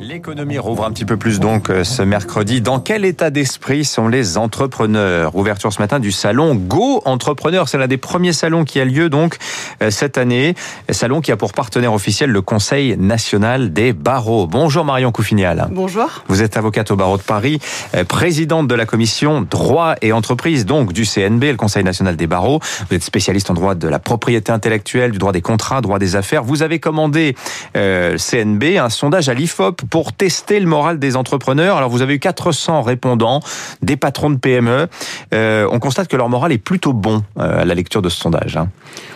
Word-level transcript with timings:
L'économie 0.00 0.58
rouvre 0.58 0.84
un 0.84 0.90
petit 0.90 1.04
peu 1.04 1.16
plus 1.16 1.38
donc 1.38 1.70
euh, 1.70 1.84
ce 1.84 2.02
mercredi. 2.02 2.60
Dans 2.60 2.80
quel 2.80 3.04
état 3.04 3.30
d'esprit 3.30 3.84
sont 3.84 4.08
les 4.08 4.36
entrepreneurs? 4.36 5.36
Ouverture 5.36 5.72
ce 5.72 5.80
matin 5.80 6.00
du 6.00 6.10
salon 6.10 6.56
Go 6.56 7.02
Entrepreneur. 7.04 7.68
C'est 7.68 7.78
l'un 7.78 7.86
des 7.86 7.96
premiers 7.96 8.32
salons 8.32 8.64
qui 8.64 8.80
a 8.80 8.84
lieu 8.84 9.08
donc 9.08 9.36
euh, 9.80 9.90
cette 9.90 10.18
année. 10.18 10.56
Salon 10.88 11.20
qui 11.20 11.30
a 11.30 11.36
pour 11.36 11.52
partenaire 11.52 11.92
officiel 11.92 12.30
le 12.30 12.42
Conseil 12.42 12.96
national 12.96 13.72
des 13.72 13.92
barreaux. 13.92 14.48
Bonjour 14.48 14.84
Marion 14.84 15.12
Coufinial. 15.12 15.68
Bonjour. 15.70 16.24
Vous 16.26 16.42
êtes 16.42 16.56
avocate 16.56 16.90
au 16.90 16.96
barreau 16.96 17.18
de 17.18 17.22
Paris, 17.22 17.60
euh, 17.94 18.02
présidente 18.02 18.66
de 18.66 18.74
la 18.74 18.86
commission 18.86 19.42
droit 19.42 19.94
et 20.02 20.12
entreprise 20.12 20.66
donc 20.66 20.92
du 20.92 21.04
CNB, 21.04 21.44
le 21.44 21.56
Conseil 21.56 21.84
national 21.84 22.16
des 22.16 22.26
barreaux. 22.26 22.58
Vous 22.88 22.96
êtes 22.96 23.04
spécialiste 23.04 23.50
en 23.50 23.54
droit 23.54 23.76
de 23.76 23.86
la 23.86 24.00
propriété 24.00 24.50
intellectuelle, 24.50 25.12
du 25.12 25.18
droit 25.18 25.32
des 25.32 25.42
contrats, 25.42 25.80
droit 25.80 26.00
des 26.00 26.16
affaires. 26.16 26.42
Vous 26.42 26.62
avez 26.62 26.80
commandé 26.80 27.36
euh, 27.76 28.16
CNB 28.16 28.78
un 28.78 28.88
sondage 28.88 29.28
à 29.28 29.34
l'IFOP 29.60 29.82
pour 29.88 30.12
tester 30.12 30.60
le 30.60 30.66
moral 30.66 30.98
des 30.98 31.16
entrepreneurs. 31.16 31.76
Alors 31.76 31.90
vous 31.90 32.02
avez 32.02 32.14
eu 32.14 32.18
400 32.18 32.82
répondants, 32.82 33.40
des 33.82 33.96
patrons 33.96 34.30
de 34.30 34.36
PME. 34.36 34.88
Euh, 35.34 35.68
on 35.70 35.78
constate 35.78 36.08
que 36.08 36.16
leur 36.16 36.28
moral 36.28 36.52
est 36.52 36.58
plutôt 36.58 36.92
bon 36.92 37.22
euh, 37.38 37.62
à 37.62 37.64
la 37.64 37.74
lecture 37.74 38.02
de 38.02 38.08
ce 38.08 38.18
sondage. 38.18 38.56
Hein. 38.56 38.68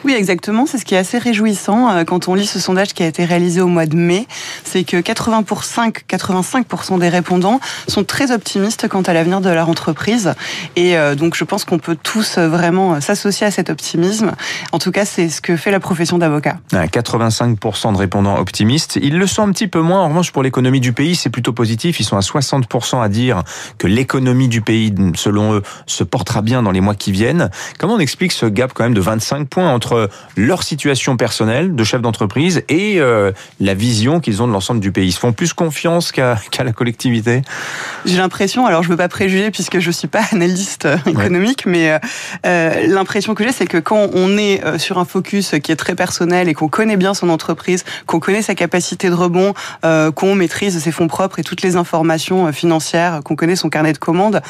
Oui, 0.05 0.13
exactement. 0.13 0.67
C'est 0.67 0.79
ce 0.79 0.85
qui 0.85 0.95
est 0.95 0.99
assez 0.99 1.19
réjouissant 1.19 1.91
euh, 1.91 2.05
quand 2.05 2.29
on 2.29 2.35
lit 2.35 2.47
ce 2.47 2.61
sondage 2.61 2.93
qui 2.95 3.03
a 3.03 3.07
été 3.07 3.25
réalisé 3.25 3.61
au 3.61 3.69
mois 3.69 3.87
de 3.87 3.97
mai. 3.97 4.27
C'est 4.65 4.85
que 4.85 5.01
80 5.01 5.43
85% 5.43 6.99
des 6.99 7.09
répondants 7.09 7.61
sont 7.89 8.05
très 8.05 8.31
optimistes 8.31 8.89
quant 8.89 9.03
à 9.03 9.13
l'avenir 9.13 9.41
de 9.41 9.51
leur 9.51 9.69
entreprise. 9.69 10.35
Et 10.77 10.95
donc 11.17 11.35
je 11.35 11.45
pense 11.45 11.65
qu'on 11.65 11.79
peut 11.79 11.97
tous 12.01 12.39
vraiment 12.39 13.01
s'associer 13.01 13.47
à 13.47 13.51
cet 13.51 13.71
optimisme. 13.71 14.33
En 14.73 14.79
tout 14.79 14.91
cas, 14.91 15.05
c'est 15.05 15.29
ce 15.29 15.41
que 15.41 15.57
fait 15.57 15.71
la 15.71 15.81
profession 15.81 16.19
d'avocat. 16.19 16.57
85% 16.73 17.93
de 17.93 17.99
répondants 17.99 18.39
optimistes. 18.39 18.99
Ils 19.01 19.19
le 19.19 19.27
sont 19.27 19.43
un 19.43 19.53
petit 19.53 19.69
peu 19.69 19.81
moins. 19.81 20.01
En 20.01 20.09
revanche, 20.09 20.33
pour 20.35 20.43
l'économie 20.43 20.81
du 20.81 20.93
pays, 20.93 21.15
c'est 21.15 21.31
plutôt 21.31 21.53
positif. 21.53 22.01
Ils 22.01 22.05
sont 22.05 22.17
à 22.17 22.21
60% 22.21 23.01
à 23.01 23.09
dire 23.09 23.45
que 23.79 23.87
l'économie 23.87 24.49
du 24.49 24.61
pays, 24.61 24.93
selon 25.15 25.55
eux, 25.55 25.63
se 25.87 26.03
portera 26.05 26.43
bien 26.43 26.63
dans 26.63 26.73
les 26.73 26.81
mois 26.81 26.97
qui 26.97 27.13
viennent. 27.13 27.51
Comment 27.79 27.95
on 27.95 27.99
explique 28.01 28.33
ce 28.33 28.47
gap 28.47 28.73
quand 28.75 28.83
même 28.83 28.95
de 28.95 29.01
25 29.01 29.49
points 29.49 29.71
entre 29.71 30.11
leur 30.37 30.65
situation 30.65 31.17
personnelle 31.17 31.77
de 31.77 31.85
chef 31.85 32.03
d'entreprise 32.03 32.63
et 32.69 32.97
euh, 32.99 33.31
la 33.61 33.75
vision 33.75 34.19
qu'ils 34.19 34.43
ont 34.43 34.49
de 34.49 34.53
l'ensemble 34.53 34.81
du 34.81 34.91
pays 34.91 35.07
Ils 35.07 35.13
se 35.13 35.21
font 35.21 35.33
plus 35.33 35.53
confiance 35.53 36.11
qu'à 36.11 36.37
la 36.59 36.73
collectivité 36.73 37.43
J'ai 38.05 38.17
l'impression, 38.17 38.67
alors 38.67 38.83
je 38.83 38.89
ne 38.89 38.95
veux 38.95 38.99
pas 38.99 39.09
préjuger 39.09 39.53
puisque 39.53 39.79
je 39.79 39.87
ne 39.87 39.93
suis 39.93 40.09
pas 40.09 40.23
analyste 40.33 40.87
euh, 40.87 40.97
économique, 41.07 41.63
ouais. 41.65 41.73
mais 41.73 41.91
euh, 41.93 41.99
euh, 42.45 42.87
l'impression 42.89 43.37
que 43.37 43.45
j'ai, 43.45 43.53
c'est 43.53 43.67
que 43.67 43.79
quand 43.79 44.09
on 44.15 44.37
est 44.37 44.79
sur 44.79 44.99
un 44.99 45.05
focus 45.05 45.55
qui 45.63 45.71
est 45.71 45.77
très 45.77 45.95
personnel 45.95 46.49
et 46.49 46.55
qu'on 46.55 46.69
connaît 46.69 46.97
bien 46.97 47.15
son 47.15 47.29
entreprise, 47.29 47.85
qu'on 48.07 48.19
connaît 48.19 48.43
sa 48.43 48.57
capacité 48.57 49.11
de 49.11 49.15
rebond, 49.15 49.55
euh, 49.85 50.11
qu'on 50.11 50.24
maîtrise 50.35 50.79
ses 50.79 50.93
fonds 50.93 51.09
propres 51.09 51.39
et 51.39 51.43
toutes 51.43 51.63
les 51.63 51.77
informations 51.77 52.53
financières, 52.53 53.21
qu'on 53.25 53.37
connaît 53.37 53.57
son 53.57 53.69
carnet 53.69 53.93
de 53.93 53.99
commandes, 53.99 54.41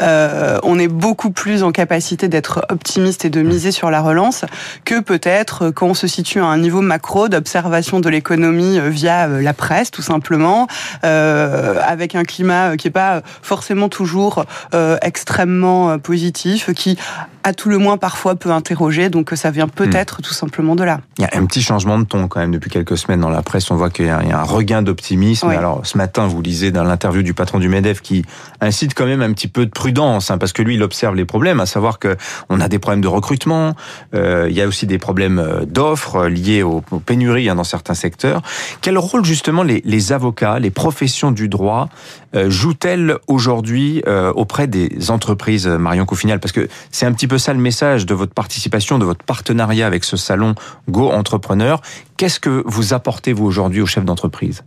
euh, 0.00 0.58
on 0.62 0.78
est 0.78 0.88
beaucoup 0.88 1.30
plus 1.30 1.62
en 1.62 1.72
capacité 1.72 2.28
d'être 2.28 2.66
optimiste 2.68 3.24
et 3.24 3.30
de 3.30 3.42
miser 3.42 3.72
sur 3.72 3.90
la 3.90 4.00
relance 4.00 4.44
que 4.84 5.00
peut-être 5.00 5.70
quand 5.70 5.86
on 5.86 5.94
se 5.94 6.06
situe 6.06 6.40
à 6.40 6.44
un 6.44 6.58
niveau 6.58 6.80
macro 6.80 7.28
d'observation 7.28 8.00
de 8.00 8.08
l'économie 8.08 8.78
via 8.90 9.26
la 9.26 9.54
presse, 9.54 9.90
tout 9.90 10.02
simplement, 10.02 10.66
euh, 11.04 11.80
avec 11.86 12.14
un 12.14 12.24
climat 12.24 12.76
qui 12.76 12.88
n'est 12.88 12.92
pas 12.92 13.22
forcément 13.42 13.88
toujours 13.88 14.44
euh, 14.74 14.98
extrêmement 15.02 15.98
positif, 15.98 16.72
qui 16.74 16.98
à 17.44 17.52
tout 17.52 17.68
le 17.68 17.78
moins 17.78 17.96
parfois 17.96 18.34
peut 18.34 18.50
interroger, 18.50 19.08
donc 19.08 19.30
ça 19.34 19.50
vient 19.50 19.68
peut-être 19.68 20.18
mmh. 20.18 20.22
tout 20.22 20.34
simplement 20.34 20.76
de 20.76 20.84
là. 20.84 21.00
Il 21.18 21.22
y 21.22 21.24
a 21.24 21.30
un 21.32 21.46
petit 21.46 21.62
changement 21.62 21.98
de 21.98 22.04
ton 22.04 22.28
quand 22.28 22.40
même 22.40 22.52
depuis 22.52 22.70
quelques 22.70 22.98
semaines 22.98 23.20
dans 23.20 23.30
la 23.30 23.42
presse, 23.42 23.70
on 23.70 23.76
voit 23.76 23.90
qu'il 23.90 24.06
y 24.06 24.10
a 24.10 24.18
un 24.18 24.42
regain 24.42 24.82
d'optimisme. 24.82 25.48
Oui. 25.48 25.56
Alors 25.56 25.84
ce 25.84 25.98
matin, 25.98 26.26
vous 26.26 26.40
lisez 26.42 26.70
dans 26.70 26.84
l'interview 26.84 27.22
du 27.22 27.34
patron 27.34 27.58
du 27.58 27.68
MEDEF 27.68 28.00
qui 28.00 28.24
incite 28.60 28.94
quand 28.94 29.06
même 29.06 29.22
un 29.22 29.32
petit 29.32 29.48
peu 29.48 29.66
de 29.66 29.70
prudence, 29.70 30.30
hein, 30.30 30.38
parce 30.38 30.52
que 30.52 30.62
lui, 30.62 30.74
il 30.74 30.82
observe 30.82 31.14
les 31.14 31.24
problèmes, 31.24 31.60
à 31.60 31.66
savoir 31.66 31.98
que 31.98 32.16
on 32.48 32.60
a 32.60 32.68
des 32.68 32.78
problèmes 32.78 33.00
de 33.02 33.08
recrutement, 33.08 33.74
euh, 34.14 34.46
il 34.48 34.56
y 34.56 34.62
a 34.62 34.66
aussi 34.66 34.86
des 34.86 34.98
problèmes 34.98 35.64
d'offres 35.66 36.26
liés 36.26 36.62
aux, 36.62 36.82
aux 36.90 37.00
pénuries 37.00 37.48
hein, 37.48 37.54
dans 37.54 37.64
certains 37.64 37.94
secteurs. 37.94 38.42
Quel 38.80 38.98
rôle 38.98 39.24
justement 39.24 39.62
les, 39.62 39.82
les 39.84 40.12
avocats, 40.12 40.58
les 40.58 40.70
professions 40.70 41.30
du 41.30 41.48
droit 41.48 41.88
euh, 42.34 42.48
jouent-elles 42.48 43.16
aujourd'hui 43.26 44.02
euh, 44.06 44.32
auprès 44.32 44.66
des 44.66 45.10
entreprises, 45.10 45.66
Marion 45.66 46.06
Couffinal 46.06 46.40
Parce 46.40 46.52
que 46.52 46.68
c'est 46.90 47.04
un 47.04 47.12
petit 47.12 47.26
peu 47.26 47.31
ça 47.38 47.52
le 47.52 47.60
message 47.60 48.06
de 48.06 48.14
votre 48.14 48.34
participation, 48.34 48.98
de 48.98 49.04
votre 49.04 49.24
partenariat 49.24 49.86
avec 49.86 50.04
ce 50.04 50.16
salon 50.16 50.54
Go 50.88 51.10
Entrepreneur. 51.10 51.80
Qu'est-ce 52.16 52.40
que 52.40 52.62
vous 52.66 52.94
apportez 52.94 53.32
vous 53.32 53.44
aujourd'hui 53.44 53.80
aux 53.80 53.86
chefs 53.86 54.04
d'entreprise? 54.04 54.64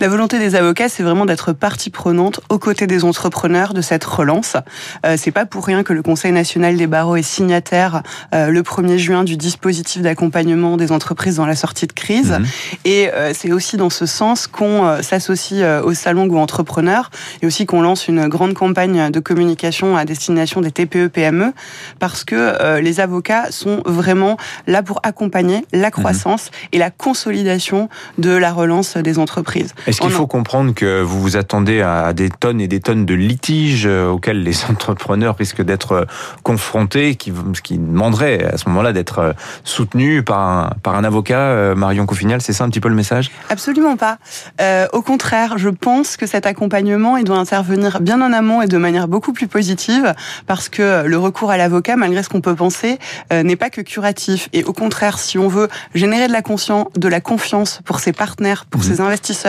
La 0.00 0.08
volonté 0.08 0.38
des 0.38 0.54
avocats, 0.54 0.88
c'est 0.88 1.02
vraiment 1.02 1.26
d'être 1.26 1.52
partie 1.52 1.90
prenante 1.90 2.40
aux 2.48 2.58
côtés 2.58 2.86
des 2.86 3.04
entrepreneurs 3.04 3.74
de 3.74 3.82
cette 3.82 4.04
relance. 4.04 4.56
Euh, 5.04 5.16
c'est 5.18 5.30
pas 5.30 5.44
pour 5.44 5.66
rien 5.66 5.82
que 5.82 5.92
le 5.92 6.02
Conseil 6.02 6.32
national 6.32 6.76
des 6.76 6.86
barreaux 6.86 7.16
est 7.16 7.22
signataire 7.22 8.02
euh, 8.34 8.48
le 8.48 8.62
1er 8.62 8.96
juin 8.96 9.24
du 9.24 9.36
dispositif 9.36 10.02
d'accompagnement 10.02 10.76
des 10.76 10.92
entreprises 10.92 11.36
dans 11.36 11.46
la 11.46 11.54
sortie 11.54 11.86
de 11.86 11.92
crise. 11.92 12.32
Mmh. 12.32 12.44
Et 12.84 13.10
euh, 13.12 13.32
c'est 13.34 13.52
aussi 13.52 13.76
dans 13.76 13.90
ce 13.90 14.06
sens 14.06 14.46
qu'on 14.46 14.86
euh, 14.86 15.02
s'associe 15.02 15.62
au 15.84 15.92
salon 15.92 16.26
Go 16.26 16.38
Entrepreneurs 16.38 17.10
et 17.42 17.46
aussi 17.46 17.66
qu'on 17.66 17.82
lance 17.82 18.08
une 18.08 18.28
grande 18.28 18.54
campagne 18.54 19.10
de 19.10 19.20
communication 19.20 19.96
à 19.96 20.04
destination 20.04 20.60
des 20.60 20.70
TPE 20.70 21.08
PME 21.08 21.52
parce 21.98 22.24
que 22.24 22.80
les 22.80 23.00
avocats 23.00 23.50
sont 23.50 23.82
vraiment 23.84 24.36
là 24.66 24.82
pour 24.82 25.00
accompagner 25.02 25.64
la 25.72 25.90
croissance 25.90 26.46
mmh. 26.46 26.66
et 26.72 26.78
la 26.78 26.90
consolidation 26.90 27.88
de 28.18 28.30
la 28.30 28.52
relance 28.52 28.96
des 28.96 29.18
entreprises. 29.18 29.49
Est-ce 29.58 30.00
qu'il 30.00 30.10
faut 30.10 30.26
comprendre 30.26 30.74
que 30.74 31.02
vous 31.02 31.20
vous 31.20 31.36
attendez 31.36 31.80
à 31.80 32.12
des 32.12 32.30
tonnes 32.30 32.60
et 32.60 32.68
des 32.68 32.80
tonnes 32.80 33.06
de 33.06 33.14
litiges 33.14 33.86
auxquels 33.86 34.42
les 34.42 34.64
entrepreneurs 34.70 35.36
risquent 35.36 35.62
d'être 35.62 36.06
confrontés, 36.42 37.14
qui, 37.14 37.32
qui 37.62 37.78
demanderaient 37.78 38.44
à 38.44 38.56
ce 38.56 38.68
moment-là 38.68 38.92
d'être 38.92 39.34
soutenus 39.64 40.24
par 40.24 40.40
un, 40.40 40.70
par 40.82 40.94
un 40.94 41.04
avocat, 41.04 41.74
Marion 41.74 42.06
Couffinal 42.06 42.40
C'est 42.40 42.52
ça 42.52 42.64
un 42.64 42.68
petit 42.68 42.80
peu 42.80 42.88
le 42.88 42.94
message? 42.94 43.30
Absolument 43.48 43.96
pas. 43.96 44.18
Euh, 44.60 44.86
au 44.92 45.02
contraire, 45.02 45.58
je 45.58 45.68
pense 45.68 46.16
que 46.16 46.26
cet 46.26 46.46
accompagnement, 46.46 47.16
il 47.16 47.24
doit 47.24 47.38
intervenir 47.38 48.00
bien 48.00 48.20
en 48.20 48.32
amont 48.32 48.62
et 48.62 48.66
de 48.66 48.76
manière 48.76 49.08
beaucoup 49.08 49.32
plus 49.32 49.48
positive, 49.48 50.14
parce 50.46 50.68
que 50.68 51.04
le 51.06 51.18
recours 51.18 51.50
à 51.50 51.56
l'avocat, 51.56 51.96
malgré 51.96 52.22
ce 52.22 52.28
qu'on 52.28 52.40
peut 52.40 52.54
penser, 52.54 52.98
euh, 53.32 53.42
n'est 53.42 53.56
pas 53.56 53.70
que 53.70 53.80
curatif. 53.80 54.48
Et 54.52 54.64
au 54.64 54.72
contraire, 54.72 55.18
si 55.18 55.38
on 55.38 55.48
veut 55.48 55.68
générer 55.94 56.28
de 56.28 56.32
la, 56.32 56.42
conscience, 56.42 56.86
de 56.96 57.08
la 57.08 57.20
confiance 57.20 57.80
pour 57.84 58.00
ses 58.00 58.12
partenaires, 58.12 58.66
pour 58.66 58.80
mmh. 58.80 58.84
ses 58.84 59.00
investisseurs, 59.00 59.39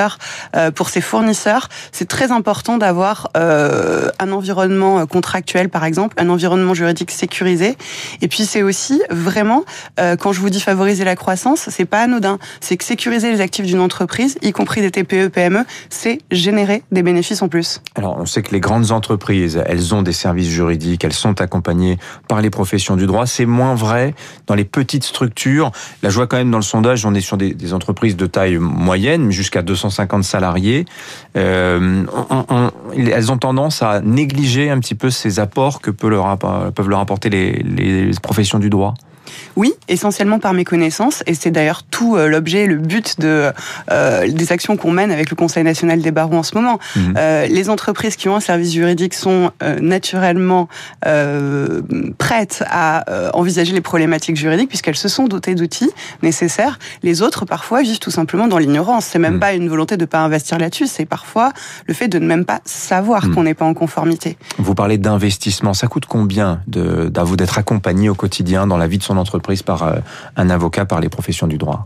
euh, 0.56 0.72
pour 0.72 0.90
ses 0.90 1.02
fournisseurs, 1.02 1.69
c'est 1.91 2.07
très 2.07 2.31
important 2.31 2.78
d'avoir 2.78 3.29
euh, 3.38 4.09
un 4.19 4.31
environnement 4.31 5.06
contractuel, 5.06 5.69
par 5.69 5.85
exemple, 5.85 6.16
un 6.19 6.29
environnement 6.29 6.74
juridique 6.74 7.12
sécurisé. 7.12 7.78
Et 8.22 8.28
puis 8.28 8.46
c'est 8.46 8.63
aussi 8.63 9.01
vraiment, 9.09 9.63
euh, 10.00 10.16
quand 10.16 10.31
je 10.31 10.40
vous 10.40 10.50
dis 10.50 10.62
favoriser 10.62 11.03
la 11.03 11.16
croissance, 11.16 11.69
c'est 11.69 11.85
pas 11.85 12.01
anodin. 12.01 12.40
C'est 12.59 12.78
que 12.78 12.84
sécuriser 12.84 13.31
les 13.31 13.41
actifs 13.41 13.66
d'une 13.66 13.80
entreprise, 13.80 14.38
y 14.41 14.51
compris 14.51 14.81
des 14.81 14.91
TPE, 14.91 15.30
PME, 15.30 15.66
c'est 15.90 16.19
générer 16.31 16.84
des 16.91 17.03
bénéfices 17.03 17.41
en 17.41 17.47
plus. 17.47 17.81
Alors 17.96 18.18
on 18.18 18.25
sait 18.25 18.41
que 18.41 18.51
les 18.51 18.59
grandes 18.59 18.91
entreprises, 18.91 19.62
elles 19.66 19.94
ont 19.94 20.01
des 20.01 20.13
services 20.13 20.50
juridiques, 20.50 21.03
elles 21.03 21.13
sont 21.13 21.41
accompagnées 21.41 21.97
par 22.28 22.41
les 22.41 22.50
professions 22.50 22.96
du 22.96 23.06
droit. 23.06 23.25
C'est 23.25 23.46
moins 23.46 23.75
vrai 23.75 24.13
dans 24.47 24.56
les 24.56 24.66
petites 24.66 25.03
structures. 25.03 25.72
Là, 26.03 26.09
je 26.09 26.16
vois 26.16 26.28
quand 26.28 26.38
même 26.38 26.51
dans 26.51 26.57
le 26.57 26.63
sondage, 26.63 27.06
on 27.06 27.13
est 27.13 27.22
sur 27.22 27.38
des, 27.38 27.53
des 27.53 27.74
entreprises 27.74 28.16
de 28.16 28.25
taille 28.25 28.57
moyenne, 28.57 29.31
jusqu'à 29.31 29.62
250 29.72 30.24
salariés. 30.24 30.86
Euh, 31.38 32.06
on, 32.30 32.72
elles 32.96 33.32
ont 33.32 33.38
tendance 33.38 33.82
à 33.82 34.02
négliger 34.02 34.70
un 34.70 34.80
petit 34.80 34.96
peu 34.96 35.09
ces 35.09 35.40
apports 35.40 35.82
que 35.82 35.92
peuvent 35.92 36.90
leur 36.90 37.00
apporter 37.00 37.30
les 37.30 38.12
professions 38.22 38.60
du 38.60 38.70
droit. 38.70 38.94
Oui, 39.56 39.74
essentiellement 39.88 40.40
par 40.40 40.53
mes 40.53 40.64
connaissances, 40.64 41.24
et 41.28 41.34
c'est 41.34 41.52
d'ailleurs 41.52 41.84
tout 41.84 42.16
euh, 42.16 42.28
l'objet, 42.28 42.66
le 42.66 42.78
but 42.78 43.19
de, 43.19 43.52
euh, 43.92 44.28
des 44.28 44.52
actions 44.52 44.78
qu'on 44.78 44.92
mène 44.92 45.12
avec 45.12 45.30
le 45.30 45.36
Conseil 45.36 45.64
national 45.64 46.02
des 46.02 46.12
barreaux 46.12 46.38
en 46.38 46.44
ce 46.44 46.56
moment. 46.56 46.80
Mmh. 46.95 47.00
Euh, 47.18 47.45
les 47.48 47.69
entreprises 47.69 48.16
qui 48.16 48.30
ont 48.30 48.36
un 48.36 48.42
service 48.42 48.74
juridique 48.74 49.13
sont 49.13 49.51
euh, 49.63 49.80
naturellement 49.80 50.68
prêtes 52.18 52.63
à 52.69 53.04
envisager 53.33 53.74
les 53.74 53.81
problématiques 53.81 54.36
juridiques 54.36 54.69
puisqu'elles 54.69 54.95
se 54.95 55.07
sont 55.07 55.28
dotées 55.28 55.56
d'outils 55.56 55.89
nécessaires. 56.22 56.80
Les 57.04 57.22
autres, 57.22 57.45
parfois, 57.45 57.81
vivent 57.81 58.00
tout 58.00 58.12
simplement 58.12 58.48
dans 58.48 58.57
l'ignorance. 58.57 59.06
C'est 59.06 59.19
même 59.19 59.36
mmh. 59.36 59.39
pas 59.39 59.54
une 59.54 59.69
volonté 59.69 59.98
de 59.98 60.01
ne 60.01 60.06
pas 60.06 60.19
investir 60.19 60.57
là-dessus, 60.57 60.88
c'est 60.88 61.06
parfois 61.06 61.51
le 61.88 61.94
fait 61.94 62.07
de 62.07 62.19
ne 62.19 62.25
même 62.25 62.45
pas 62.45 62.62
savoir 62.66 63.28
mmh. 63.28 63.33
qu'on 63.33 63.44
n'est 63.44 63.54
pas 63.54 63.66
en 63.66 63.74
conformité. 63.74 64.38
Vous 64.57 64.75
parlez 64.75 64.98
d'investissement, 64.98 65.74
ça 65.74 65.88
coûte 65.88 66.06
combien 66.06 66.62
d'être 66.68 67.57
accompagné 67.57 68.10
au 68.10 68.16
quotidien 68.16 68.68
dans 68.68 68.78
la 68.78 68.88
vie 68.88 68.98
de 68.98 69.04
son 69.04 69.18
entreprise 69.18 69.20
par 69.63 69.83
un 70.35 70.50
avocat, 70.50 70.85
par 70.85 71.00
les 71.00 71.09
professions 71.09 71.47
du 71.47 71.57
droit 71.57 71.83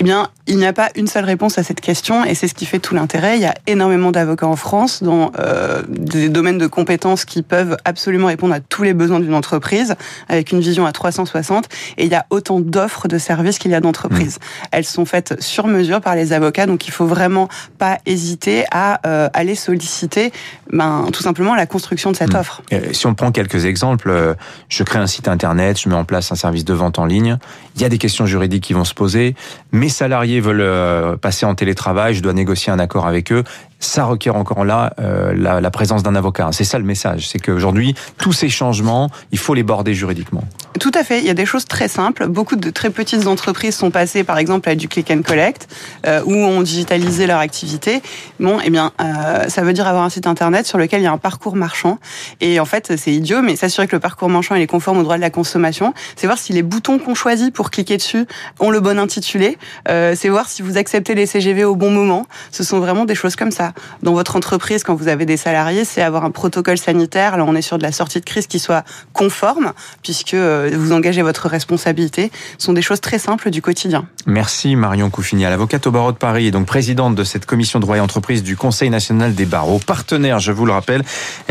Eh 0.00 0.04
bien, 0.04 0.28
il 0.46 0.56
n'y 0.56 0.66
a 0.66 0.72
pas 0.72 0.90
une 0.94 1.08
seule 1.08 1.24
réponse 1.24 1.58
à 1.58 1.62
cette 1.62 1.80
question 1.80 2.24
et 2.24 2.34
c'est 2.34 2.46
ce 2.46 2.54
qui 2.54 2.66
fait 2.66 2.78
tout 2.78 2.94
l'intérêt. 2.94 3.36
Il 3.36 3.42
y 3.42 3.46
a 3.46 3.54
énormément 3.66 4.12
d'avocats 4.12 4.46
en 4.46 4.54
France 4.54 5.02
dans 5.02 5.32
euh, 5.38 5.82
des 5.88 6.28
domaines 6.28 6.58
de 6.58 6.68
compétences 6.68 7.24
qui 7.24 7.42
peuvent 7.42 7.76
absolument 7.84 8.28
répondre 8.28 8.54
à 8.54 8.60
tous 8.60 8.84
les 8.84 8.94
besoins 8.94 9.18
d'une 9.18 9.34
entreprise 9.34 9.96
avec 10.28 10.52
une 10.52 10.60
vision 10.60 10.86
à 10.86 10.92
360 10.92 11.68
et 11.96 12.04
il 12.04 12.10
y 12.10 12.14
a 12.14 12.26
autant 12.30 12.60
d'offres 12.60 13.08
de 13.08 13.18
services 13.18 13.58
qu'il 13.58 13.72
y 13.72 13.74
a 13.74 13.80
d'entreprises. 13.80 14.36
Mmh. 14.36 14.66
Elles 14.70 14.84
sont 14.84 15.04
faites 15.04 15.42
sur 15.42 15.66
mesure 15.66 16.00
par 16.00 16.14
les 16.14 16.32
avocats 16.32 16.66
donc 16.66 16.86
il 16.86 16.92
faut 16.92 17.06
vraiment 17.06 17.48
pas 17.78 17.98
hésiter 18.06 18.64
à 18.70 19.00
euh, 19.06 19.28
aller 19.34 19.56
solliciter 19.56 20.32
ben, 20.72 21.08
tout 21.12 21.22
simplement 21.22 21.56
la 21.56 21.66
construction 21.66 22.12
de 22.12 22.16
cette 22.16 22.34
mmh. 22.34 22.38
offre. 22.38 22.62
si 22.92 23.06
on 23.06 23.14
prend 23.14 23.32
quelques 23.32 23.64
exemples, 23.64 24.10
euh, 24.10 24.34
je 24.68 24.84
crée 24.84 25.00
un 25.00 25.08
site 25.08 25.26
internet, 25.26 25.80
je 25.80 25.88
mets 25.88 25.96
en 25.96 26.04
place 26.04 26.30
un 26.30 26.36
service 26.36 26.64
de 26.64 26.74
vente 26.74 27.00
en 27.00 27.04
ligne, 27.04 27.36
il 27.74 27.82
y 27.82 27.84
a 27.84 27.88
des 27.88 27.98
questions 27.98 28.26
juridiques 28.26 28.62
qui 28.62 28.72
vont 28.72 28.84
se 28.84 28.94
poser, 28.94 29.27
mes 29.72 29.88
salariés 29.88 30.40
veulent 30.40 30.60
euh, 30.60 31.16
passer 31.16 31.46
en 31.46 31.54
télétravail, 31.54 32.14
je 32.14 32.22
dois 32.22 32.32
négocier 32.32 32.72
un 32.72 32.78
accord 32.78 33.06
avec 33.06 33.32
eux 33.32 33.44
ça 33.80 34.04
requiert 34.04 34.36
encore 34.36 34.64
là 34.64 34.92
euh, 34.98 35.32
la, 35.36 35.60
la, 35.60 35.70
présence 35.70 36.02
d'un 36.02 36.14
avocat. 36.14 36.48
C'est 36.52 36.64
ça 36.64 36.78
le 36.78 36.84
message, 36.84 37.28
c'est 37.28 37.38
qu'aujourd'hui, 37.38 37.94
tous 38.18 38.32
ces 38.32 38.48
changements, 38.48 39.10
il 39.30 39.38
faut 39.38 39.54
les 39.54 39.62
border 39.62 39.94
juridiquement. 39.94 40.42
Tout 40.80 40.92
à 40.94 41.02
fait, 41.02 41.18
il 41.18 41.24
y 41.24 41.30
a 41.30 41.34
des 41.34 41.46
choses 41.46 41.64
très 41.64 41.88
simples. 41.88 42.26
Beaucoup 42.26 42.56
de 42.56 42.70
très 42.70 42.90
petites 42.90 43.26
entreprises 43.26 43.74
sont 43.74 43.90
passées, 43.90 44.22
par 44.22 44.38
exemple, 44.38 44.68
à 44.68 44.74
du 44.74 44.86
click 44.86 45.10
and 45.10 45.22
collect, 45.22 45.66
euh, 46.06 46.22
où 46.24 46.34
ont 46.34 46.62
digitalisé 46.62 47.26
leur 47.26 47.38
activité. 47.38 48.02
Bon, 48.38 48.58
eh 48.62 48.70
bien, 48.70 48.92
euh, 49.00 49.48
ça 49.48 49.62
veut 49.62 49.72
dire 49.72 49.88
avoir 49.88 50.04
un 50.04 50.10
site 50.10 50.26
internet 50.26 50.66
sur 50.66 50.78
lequel 50.78 51.00
il 51.00 51.04
y 51.04 51.06
a 51.06 51.12
un 51.12 51.18
parcours 51.18 51.56
marchand. 51.56 51.98
Et 52.40 52.60
en 52.60 52.64
fait, 52.64 52.92
c'est 52.96 53.12
idiot, 53.12 53.42
mais 53.42 53.56
s'assurer 53.56 53.86
que 53.88 53.96
le 53.96 54.00
parcours 54.00 54.28
marchand 54.28 54.54
est 54.54 54.66
conforme 54.66 54.98
aux 54.98 55.02
droits 55.02 55.16
de 55.16 55.22
la 55.22 55.30
consommation, 55.30 55.94
c'est 56.16 56.26
voir 56.26 56.38
si 56.38 56.52
les 56.52 56.62
boutons 56.62 56.98
qu'on 56.98 57.14
choisit 57.14 57.52
pour 57.52 57.70
cliquer 57.70 57.96
dessus 57.96 58.26
ont 58.60 58.70
le 58.70 58.80
bon 58.80 58.98
intitulé. 58.98 59.58
Euh, 59.88 60.14
c'est 60.16 60.28
voir 60.28 60.48
si 60.48 60.62
vous 60.62 60.76
acceptez 60.76 61.14
les 61.14 61.26
CGV 61.26 61.64
au 61.64 61.76
bon 61.76 61.90
moment. 61.90 62.26
Ce 62.52 62.62
sont 62.62 62.78
vraiment 62.78 63.04
des 63.04 63.14
choses 63.14 63.36
comme 63.36 63.52
ça 63.52 63.72
dans 64.02 64.12
votre 64.12 64.36
entreprise 64.36 64.84
quand 64.84 64.94
vous 64.94 65.08
avez 65.08 65.24
des 65.24 65.36
salariés, 65.36 65.84
c'est 65.84 66.02
avoir 66.02 66.24
un 66.24 66.30
protocole 66.30 66.78
sanitaire. 66.78 67.36
Là, 67.36 67.44
on 67.46 67.54
est 67.54 67.62
sur 67.62 67.78
de 67.78 67.82
la 67.82 67.92
sortie 67.92 68.20
de 68.20 68.24
crise 68.24 68.46
qui 68.46 68.58
soit 68.58 68.84
conforme, 69.12 69.72
puisque 70.02 70.36
vous 70.76 70.92
engagez 70.92 71.22
votre 71.22 71.48
responsabilité. 71.48 72.30
Ce 72.58 72.66
sont 72.66 72.72
des 72.72 72.82
choses 72.82 73.00
très 73.00 73.18
simples 73.18 73.50
du 73.50 73.62
quotidien. 73.62 74.06
Merci 74.26 74.76
Marion 74.76 75.10
Couffignal, 75.10 75.52
avocate 75.52 75.86
au 75.86 75.90
barreau 75.90 76.12
de 76.12 76.16
Paris 76.16 76.46
et 76.46 76.50
donc 76.50 76.66
présidente 76.66 77.14
de 77.14 77.24
cette 77.24 77.46
commission 77.46 77.78
de 77.78 77.84
droit 77.84 77.96
et 77.96 78.00
entreprise 78.00 78.42
du 78.42 78.56
Conseil 78.56 78.90
national 78.90 79.34
des 79.34 79.46
barreaux, 79.46 79.78
partenaire, 79.78 80.38
je 80.38 80.52
vous 80.52 80.66
le 80.66 80.72
rappelle, 80.72 81.02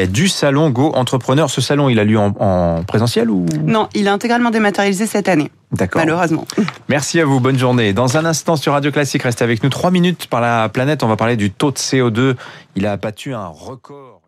du 0.10 0.28
salon 0.28 0.69
Go 0.69 0.92
Entrepreneur. 0.96 1.50
Ce 1.50 1.62
salon, 1.62 1.90
il 1.90 2.00
a 2.00 2.04
lieu 2.04 2.19
en, 2.19 2.34
en 2.40 2.84
présentiel 2.84 3.30
ou? 3.30 3.46
Non, 3.64 3.90
il 3.94 4.08
est 4.08 4.10
intégralement 4.10 4.50
dématérialisé 4.50 5.08
cette 5.08 5.30
année. 5.30 5.52
D'accord. 5.72 6.02
Malheureusement. 6.02 6.46
Merci 6.88 7.19
à 7.19 7.25
vous. 7.25 7.40
Bonne 7.40 7.60
journée. 7.60 7.92
Dans 7.92 8.18
un 8.18 8.25
instant 8.25 8.56
sur 8.56 8.74
Radio 8.74 8.92
Classique, 8.92 9.24
restez 9.24 9.44
avec 9.44 9.64
nous. 9.64 9.69
Trois 9.69 9.92
minutes 9.92 10.28
par 10.28 10.40
la 10.40 10.69
planète. 10.69 11.04
On 11.04 11.08
va 11.08 11.18
parler 11.18 11.36
du 11.36 11.52
taux 11.52 11.72
de 11.72 11.78
CO2. 11.78 12.36
Il 12.75 12.86
a 12.86 12.96
battu 12.96 13.34
un 13.34 13.48
record. 13.48 14.22